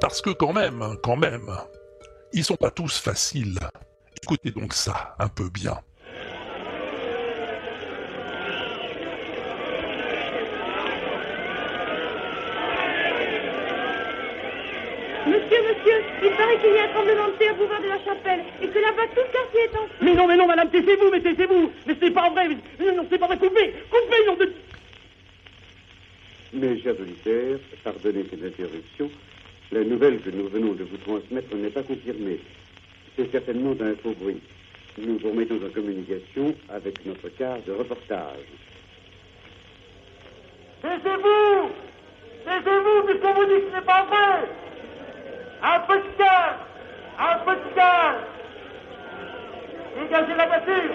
[0.00, 1.50] Parce que quand même, quand même,
[2.32, 3.58] ils sont pas tous faciles.
[4.24, 5.76] Écoutez donc ça un peu bien.
[15.26, 18.02] Monsieur, monsieur, il paraît qu'il y a un tremblement de terre au boulevard de la
[18.02, 19.94] Chapelle et que là-bas tout le quartier est en feu.
[20.00, 23.18] Mais non, mais non, madame, taisez-vous, mais taisez-vous Mais c'est pas vrai, mais, non, c'est
[23.18, 24.54] pas vrai, coupez Coupez, nom de...
[26.54, 29.10] Mes chers auditeurs, pardonnez cette interruption.
[29.70, 32.40] La nouvelle que nous venons de vous transmettre n'est pas confirmée.
[33.16, 34.40] C'est certainement un faux bruit.
[34.98, 38.46] Nous vous remettons en communication avec notre quart de reportage.
[40.82, 41.70] Taisez-vous!
[42.44, 44.48] Taisez-vous, puisqu'on vous dit que ce n'est pas vrai!
[45.62, 46.58] Un peu de calme
[47.18, 48.24] Un peu de calme
[49.96, 50.94] Dégagez la voiture!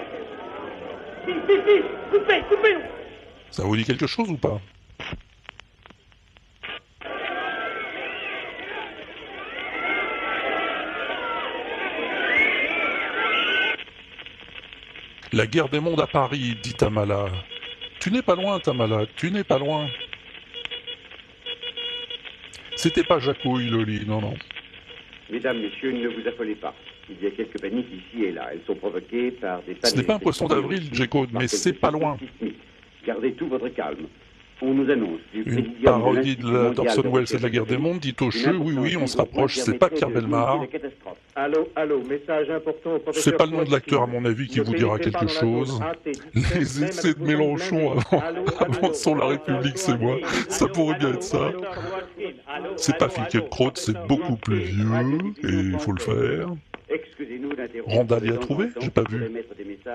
[1.26, 1.82] Si, si, si!
[2.10, 2.76] Coupez, coupez
[3.50, 4.60] Ça vous dit quelque chose ou pas?
[15.32, 17.26] La guerre des mondes à Paris, dit Tamala.
[18.00, 19.86] Tu n'es pas loin, Tamala, tu n'es pas loin.
[22.74, 24.34] C'était pas Jacouille, Loli, non, non.
[25.30, 26.74] Mesdames, messieurs, ne vous affolez pas.
[27.08, 28.48] Il y a quelques paniques ici et là.
[28.52, 31.90] Elles sont provoquées par des Ce n'est pas un poisson d'avril, J-Code, mais c'est pas
[31.90, 32.16] loin.
[33.06, 34.06] Gardez tout votre calme.
[34.62, 37.98] On nous annonce du Une parodie de de Wells et de la guerre des mondes,
[37.98, 40.64] dit au une cheux, oui, oui, on se rapproche, c'est pas Pierre Belmar.
[41.34, 43.12] Allô, allô, message important au.
[43.12, 45.80] C'est pas le nom de l'acteur, à mon avis, qui vous dira quelque chose.
[46.34, 48.20] Les excès de Mélenchon avant,
[48.60, 50.18] avant son La République, c'est moi.
[50.48, 51.52] Ça pourrait bien être ça.
[52.76, 54.86] C'est pas Finkielkraut, c'est beaucoup plus vieux,
[55.42, 56.48] et il faut le faire.
[57.86, 59.30] Randall y a trouvé J'ai pas vu.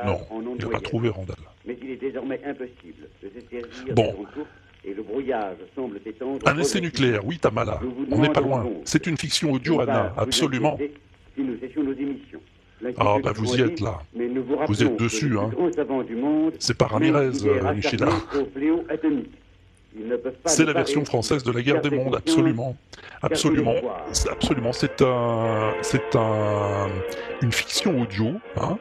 [0.06, 0.20] Non,
[0.58, 1.36] il n'a pas trouvé Randall.
[1.82, 4.12] Mais il est désormais impossible de se servir Bon.
[4.12, 4.48] de son tour
[4.84, 6.48] et le brouillage semble s'étendre.
[6.48, 7.80] Un essai nucléaire, oui, Tamala.
[8.12, 8.68] On n'est pas loin.
[8.84, 10.78] C'est une fiction audio, Anna, absolument.
[11.36, 12.40] Si nous cessions nos émissions.
[12.98, 14.00] Ah, bah vous y êtes là.
[14.16, 15.50] Mais nous vous Vous êtes dessus, hein.
[16.60, 18.10] C'est pas Ramirez, euh, Michela.
[20.46, 22.76] C'est la version française de la guerre des mondes, absolument.
[23.22, 23.76] Absolument.
[24.30, 24.74] Absolument.
[24.74, 26.88] C'est un, c'est un,
[27.42, 28.78] une fiction audio, hein,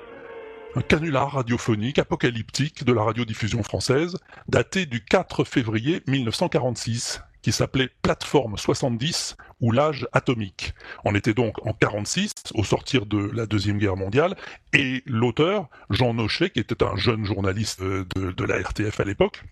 [0.77, 4.17] un canular radiophonique apocalyptique de la radiodiffusion française,
[4.49, 10.75] daté du 4 février 1946, qui s'appelait Plateforme 70 ou l'âge atomique.
[11.05, 14.35] On était donc en 46, au sortir de la Deuxième Guerre mondiale,
[14.73, 19.45] et l'auteur, Jean Nochet, qui était un jeune journaliste de, la RTF à l'époque,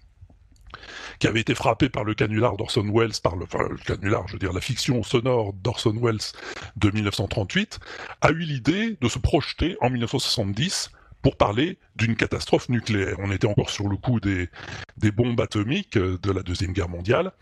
[1.20, 4.38] qui avait été frappé par le canular d'Orson Welles, par le, le canular, je veux
[4.40, 6.32] dire la fiction sonore d'Orson Welles
[6.76, 7.78] de 1938,
[8.22, 10.90] a eu l'idée de se projeter en 1970
[11.22, 13.16] pour parler d'une catastrophe nucléaire.
[13.18, 14.48] On était encore sur le coup des,
[14.96, 17.32] des bombes atomiques de la Deuxième Guerre mondiale.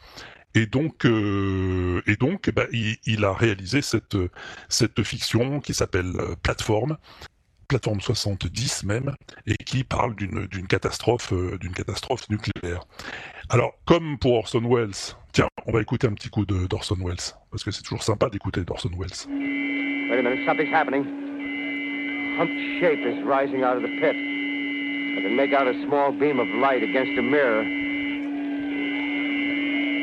[0.54, 4.16] Et donc, euh, et donc bah, il, il, a réalisé cette,
[4.68, 6.96] cette fiction qui s'appelle euh, Plateforme,
[7.68, 9.14] Plateforme 70 même,
[9.46, 12.84] et qui parle d'une, catastrophe, euh, d'une catastrophe nucléaire.
[13.48, 17.62] Alors, comme pour Orson Welles, tiens, on va écouter un petit coup d'Orson Welles, parce
[17.62, 19.28] que c'est toujours sympa d'écouter d'Orson Welles.
[20.10, 21.29] Wait a minute, something's happening.
[22.36, 24.16] Humped shape is rising out of the pit.
[24.16, 27.62] I can make out a small beam of light against a mirror.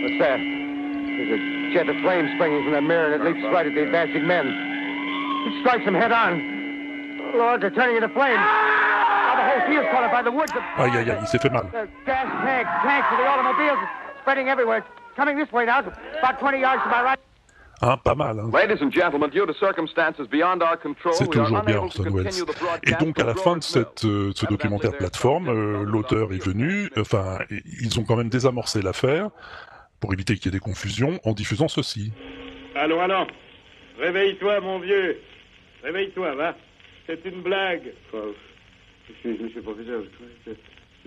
[0.03, 0.39] What's that?
[0.39, 3.83] There's a jet of flame springing from the mirror and it leaps right at the
[3.83, 4.45] advancing men.
[4.47, 6.39] It strikes them head on.
[7.35, 8.37] Lord, they're turning into flames.
[8.37, 10.51] Now the whole field's caught up by the woods.
[10.51, 11.69] Aïe aïe aïe, il s'est fait mal.
[11.71, 13.79] The gas tanks, tanks of the automobiles
[14.21, 14.85] spreading everywhere.
[15.15, 17.19] Coming this way now, about 20 yards to my right.
[17.81, 18.39] Hein, pas mal.
[18.39, 18.49] Hein.
[18.51, 22.29] Ladies and gentlemen, due to circumstances beyond our control, C'est toujours bien Orson Welles.
[22.83, 26.89] Et donc à la fin de cette, euh, ce documentaire plateforme, euh, l'auteur est venu,
[26.97, 29.29] enfin, ils ont quand même désamorcé l'affaire
[29.99, 32.11] pour éviter qu'il y ait des confusions en diffusant ceci.
[32.75, 33.27] Allons, allons.
[33.99, 35.19] Réveille-toi, mon vieux.
[35.83, 36.55] Réveille-toi, va.
[37.05, 37.93] C'est une blague.
[38.13, 40.01] Monsieur, monsieur le professeur,
[40.45, 40.51] je.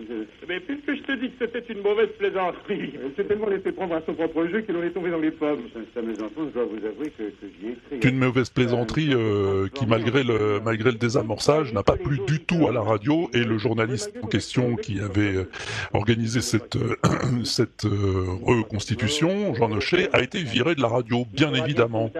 [0.48, 3.94] Mais puisque je te dis que c'était une mauvaise plaisanterie, il s'est tellement laissé prendre
[3.94, 5.62] à son propre jeu qu'il en est tombé dans les pommes.
[5.94, 8.08] Ça, mes enfants, je dois vous avouer que, que j'y ai écrit.
[8.08, 12.66] Une mauvaise plaisanterie euh, qui, malgré le, malgré le désamorçage, n'a pas plu du tout
[12.68, 15.50] à la radio et le journaliste en question qui avait euh,
[15.92, 16.96] organisé cette, euh,
[17.44, 22.10] cette euh, reconstitution, Jean Nochet, a été viré de la radio, bien évidemment.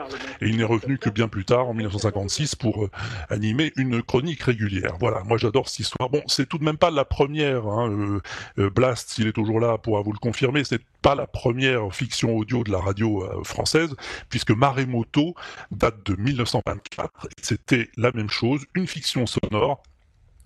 [0.40, 2.90] Et il n'est revenu que bien plus tard, en 1956, pour euh,
[3.28, 4.94] animer une chronique régulière.
[5.00, 6.10] Voilà, moi j'adore cette histoire.
[6.10, 8.20] Bon, c'est tout de même pas la première Hein,
[8.58, 12.36] euh, Blast, s'il est toujours là, pourra vous le confirmer, c'est pas la première fiction
[12.36, 13.94] audio de la radio euh, française,
[14.28, 15.34] puisque Maremoto
[15.70, 19.82] date de 1924, c'était la même chose, une fiction sonore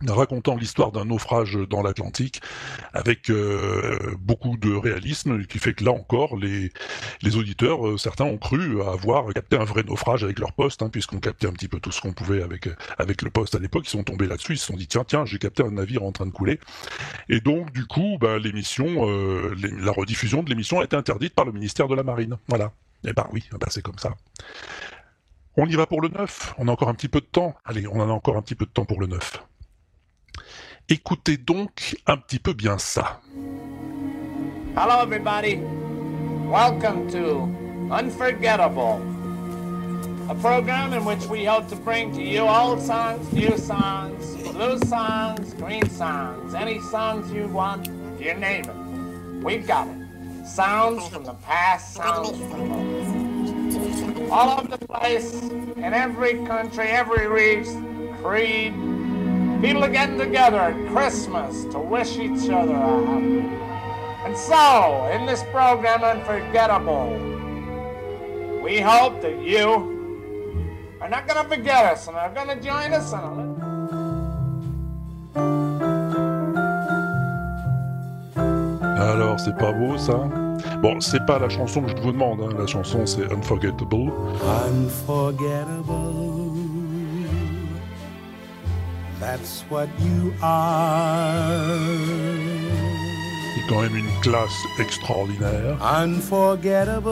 [0.07, 2.41] racontant l'histoire d'un naufrage dans l'Atlantique
[2.93, 6.73] avec euh, beaucoup de réalisme qui fait que là encore les,
[7.23, 10.89] les auditeurs euh, certains ont cru avoir capté un vrai naufrage avec leur poste hein,
[10.91, 13.85] puisqu'on captait un petit peu tout ce qu'on pouvait avec avec le poste à l'époque.
[13.87, 16.13] Ils sont tombés là-dessus ils se sont dit tiens tiens j'ai capté un navire en
[16.13, 16.59] train de couler.
[17.29, 21.45] Et donc du coup bah, l'émission euh, la rediffusion de l'émission a été interdite par
[21.45, 22.37] le ministère de la Marine.
[22.49, 22.73] Voilà.
[23.07, 24.15] Et ben oui ben c'est comme ça.
[25.57, 27.55] On y va pour le 9 on a encore un petit peu de temps.
[27.65, 29.45] Allez on en a encore un petit peu de temps pour le 9
[30.91, 33.19] Écoutez donc un petit peu bien ça.
[34.77, 35.59] Hello everybody.
[36.47, 37.49] Welcome to
[37.91, 39.01] Unforgettable.
[40.29, 44.79] A program in which we hope to bring to you old songs, new songs, blue
[44.81, 47.87] songs, green songs, any songs you want,
[48.21, 49.43] you name it.
[49.43, 50.47] We've got it.
[50.47, 57.27] Sounds from the past, sounds from the all over the place, in every country, every
[57.27, 57.75] race,
[58.23, 58.75] creed,
[59.65, 63.41] People are getting together at Christmas to wish each other a happy.
[64.27, 67.09] And so, in this program, Unforgettable,
[68.63, 69.67] we hope that you
[71.01, 73.55] are not going to forget us and are going to join us in a
[79.01, 80.29] Alors, c'est pas beau ça?
[80.83, 82.51] Bon, c'est pas la chanson que je vous demande, hein.
[82.59, 84.13] la chanson c'est Unforgettable.
[84.69, 86.44] Unforgettable.
[89.25, 91.49] That's what you are.
[93.55, 95.79] C'est quand même une classe extraordinaire.
[95.83, 97.09] Unforgettable.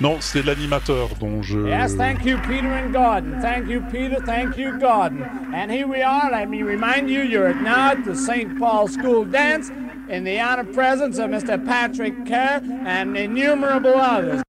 [0.00, 1.66] Non, c'est l'animateur dont je.
[1.66, 3.40] Yes, thank you, Peter and Gordon.
[3.40, 4.20] Thank you, Peter.
[4.24, 5.24] Thank you, Gordon.
[5.54, 6.30] And here we are.
[6.30, 8.58] Let me remind you, you're now at the St.
[8.58, 9.72] Paul School Dance
[10.08, 11.64] in the honored presence of Mr.
[11.64, 14.42] Patrick Kerr and innumerable others.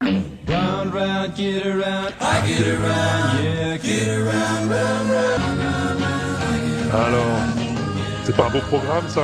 [0.48, 6.94] Round, round, get around, I get around, yeah, get around, round, round, round, round.
[6.94, 7.40] Alors,
[8.24, 9.24] c'est pas un beau programme, ça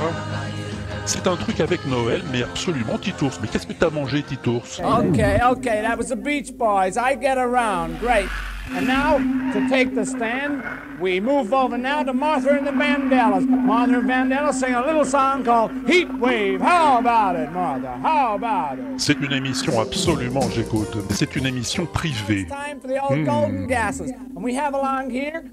[1.07, 3.33] c'est un truc avec Noël, mais absolument Titours.
[3.39, 4.65] Mais qu'est-ce que t'as mangé, Titours?
[4.83, 6.97] Okay, okay, that was the Beach Boys.
[6.97, 8.27] I get around, great.
[8.71, 9.17] And now,
[9.53, 10.63] to take the stand,
[10.99, 13.47] we move over now to Martha and the Vandellas.
[13.47, 16.61] Martha and Vandellas sing a little song called Heat Wave.
[16.61, 17.97] How about it, Martha?
[18.01, 18.99] How about it?
[18.99, 20.97] C'est une émission absolument, j'écoute.
[21.11, 22.45] C'est une émission privée.
[22.47, 23.25] Time for the old Hmm.
[23.25, 24.11] golden gases.
[24.35, 25.43] And we have along here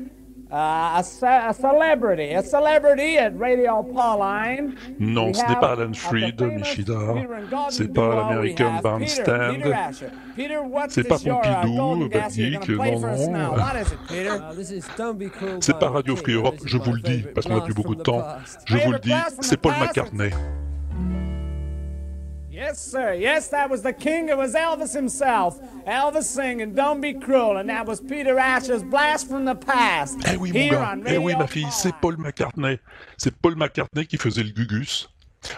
[0.53, 4.74] Uh, a, ce- a celebrity, a celebrity at Radio Pauline.
[5.00, 6.92] Non, ce n'est pas Alan Freed, Michida.
[7.70, 9.62] C'est pas l'American Bandstand.
[10.88, 13.57] C'est pas uh, Pompidou, play non, non.
[13.57, 14.80] Uh,
[15.61, 18.03] C'est pas Radio Free Europe, je vous le dis, parce qu'on n'a plus beaucoup de
[18.03, 18.22] temps.
[18.66, 20.32] Je vous le dis, c'est Paul McCartney.
[22.62, 23.14] Yes, sir.
[23.14, 24.28] Yes, that was the king.
[24.28, 25.58] It was Elvis himself.
[25.84, 30.36] Elvis singing "Don't Be Cruel," and that was Peter Asher's "Blast from the Past." Eh
[30.36, 32.78] oui, mon gars, eh oui, ma fille, c'est Paul McCartney.
[33.16, 35.08] C'est Paul McCartney qui faisait le Gugus.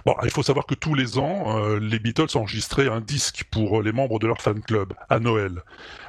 [0.06, 3.80] Bon, il faut savoir que tous les ans, euh, les Beatles enregistraient un disque pour
[3.80, 5.62] euh, les membres de leur fan club à Noël.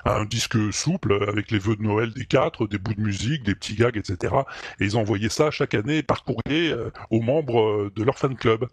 [0.05, 3.43] Un disque souple euh, avec les vœux de Noël des quatre, des bouts de musique,
[3.43, 4.33] des petits gags, etc.
[4.79, 8.65] Et ils envoyaient ça chaque année par courrier euh, aux membres de leur fan club.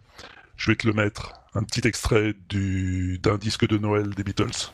[0.57, 4.71] Je vais te le mettre, un petit extrait du- d'un disque de Noël des Beatles.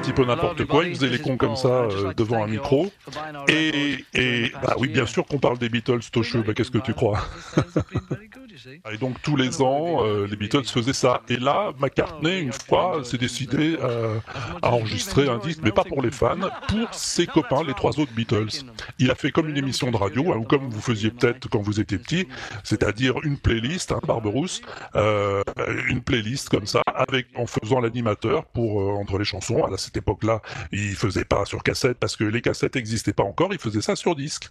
[0.00, 0.84] Petit peu n'importe quoi.
[0.84, 2.90] Ils faisaient les cons comme ça euh, devant un micro.
[3.48, 6.42] Et, et bah oui, bien sûr qu'on parle des Beatles, Tocheux.
[6.42, 7.20] Bah, Qu'est-ce que tu crois?
[8.92, 11.22] Et donc tous les ans, euh, les Beatles faisaient ça.
[11.28, 14.18] Et là, McCartney, une fois, s'est décidé euh,
[14.62, 16.36] à enregistrer un disque, mais pas pour les fans,
[16.68, 18.64] pour ses copains, les trois autres Beatles.
[18.98, 21.60] Il a fait comme une émission de radio, hein, ou comme vous faisiez peut-être quand
[21.60, 22.26] vous étiez petit,
[22.64, 24.62] c'est-à-dire une playlist, hein, Barberousse,
[24.96, 25.42] euh,
[25.88, 29.64] une playlist comme ça, avec en faisant l'animateur pour euh, entre les chansons.
[29.64, 30.42] À cette époque-là,
[30.72, 33.52] il faisait pas sur cassette parce que les cassettes n'existaient pas encore.
[33.52, 34.50] Il faisait ça sur disque.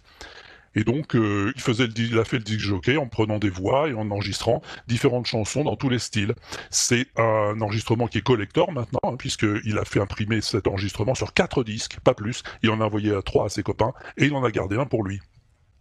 [0.74, 3.88] Et donc, euh, il, faisait le, a fait le disque jockey en prenant des voix
[3.88, 6.34] et en enregistrant différentes chansons dans tous les styles.
[6.70, 11.32] C'est un enregistrement qui est collector maintenant, hein, puisqu'il a fait imprimer cet enregistrement sur
[11.34, 12.42] quatre disques, pas plus.
[12.62, 15.04] Il en a envoyé trois à ses copains, et il en a gardé un pour
[15.04, 15.20] lui.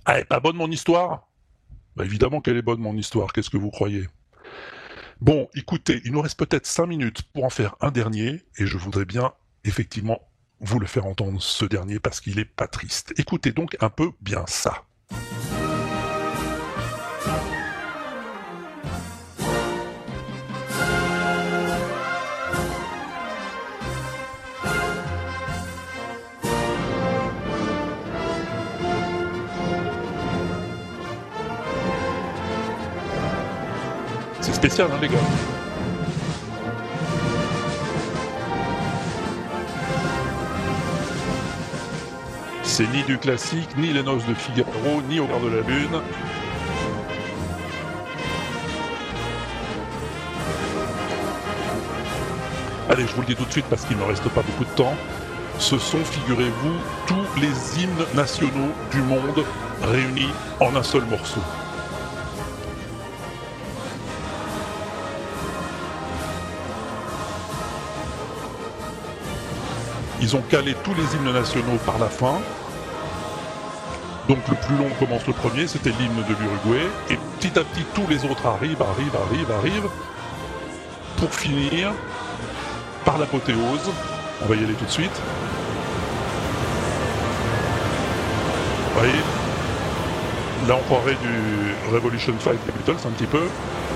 [0.06, 1.28] Ah, pas bonne mon histoire?
[1.96, 4.08] Bah, Évidemment qu'elle est bonne mon histoire, qu'est-ce que vous croyez?
[5.22, 8.78] Bon, écoutez, il nous reste peut-être cinq minutes pour en faire un dernier, et je
[8.78, 9.34] voudrais bien,
[9.66, 10.29] effectivement,
[10.62, 13.14] vous le faire entendre ce dernier parce qu'il est pas triste.
[13.18, 14.84] Écoutez donc un peu bien ça.
[34.42, 35.18] C'est spécial, hein, les gars
[42.80, 46.02] C'est ni du classique, ni les noces de Figaro, ni au clair de la lune.
[52.90, 54.70] Allez, je vous le dis tout de suite parce qu'il ne reste pas beaucoup de
[54.78, 54.94] temps.
[55.58, 56.76] Ce sont, figurez-vous,
[57.06, 59.44] tous les hymnes nationaux du monde
[59.82, 61.42] réunis en un seul morceau.
[70.22, 72.40] Ils ont calé tous les hymnes nationaux par la fin.
[74.30, 76.88] Donc le plus long commence le premier, c'était l'hymne de l'Uruguay.
[77.10, 79.90] Et petit à petit, tous les autres arrivent, arrivent, arrivent, arrivent.
[81.18, 81.92] Pour finir
[83.04, 83.90] par l'apothéose.
[84.44, 85.20] On va y aller tout de suite.
[88.94, 89.20] Vous voyez
[90.68, 93.42] Là, on croirait du Revolution 5 des Beatles un petit peu.«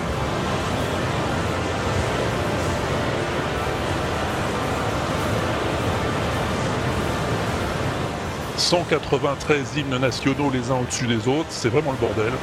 [8.74, 12.34] 193 hymnes nationaux les uns au-dessus des autres, c'est vraiment le bordel.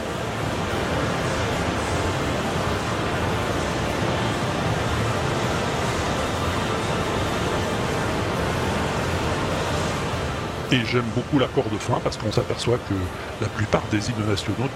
[10.71, 12.95] Et j'aime beaucoup l'accord de fin parce qu'on s'aperçoit que
[13.41, 14.69] la plupart des hymnes nationaux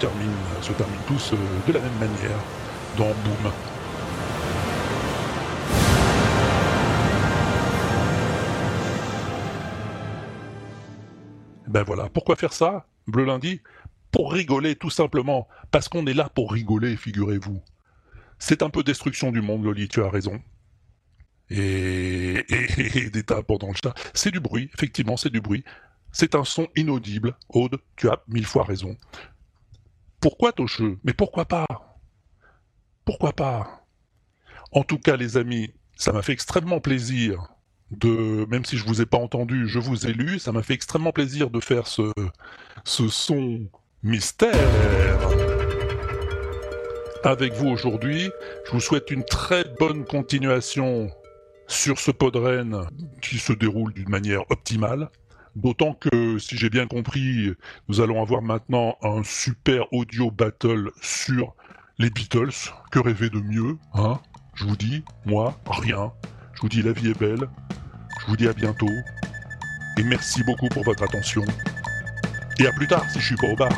[0.59, 2.37] se terminent tous euh, de la même manière,
[2.97, 3.53] dans Boom.
[11.75, 13.59] Ben voilà, pourquoi faire ça, Bleu Lundi?
[14.09, 17.61] Pour rigoler, tout simplement, parce qu'on est là pour rigoler, figurez-vous.
[18.39, 20.41] C'est un peu destruction du monde, Loli, tu as raison.
[21.49, 23.93] Et, et, et des tapes pendant le chat.
[24.13, 25.65] C'est du bruit, effectivement, c'est du bruit.
[26.13, 27.35] C'est un son inaudible.
[27.49, 28.95] Aude, tu as mille fois raison.
[30.21, 30.97] Pourquoi Tocheux?
[31.03, 31.67] Mais pourquoi pas?
[33.03, 33.85] Pourquoi pas?
[34.71, 37.49] En tout cas, les amis, ça m'a fait extrêmement plaisir
[38.03, 41.11] même si je vous ai pas entendu, je vous ai lu, ça m'a fait extrêmement
[41.11, 42.11] plaisir de faire ce,
[42.83, 43.61] ce son
[44.03, 44.53] mystère
[47.23, 48.29] avec vous aujourd'hui.
[48.67, 51.09] Je vous souhaite une très bonne continuation
[51.67, 52.87] sur ce podren
[53.21, 55.09] qui se déroule d'une manière optimale.
[55.55, 57.53] D'autant que, si j'ai bien compris,
[57.87, 61.55] nous allons avoir maintenant un super audio battle sur
[61.97, 62.71] les Beatles.
[62.91, 64.19] Que rêver de mieux, hein?
[64.53, 66.11] Je vous dis, moi, rien.
[66.53, 67.49] Je vous dis la vie est belle.
[68.25, 68.89] Je vous dis à bientôt.
[69.99, 71.43] Et merci beaucoup pour votre attention.
[72.57, 73.69] Et à plus tard si je suis pas au bar.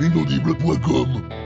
[0.00, 1.37] Inaudible.com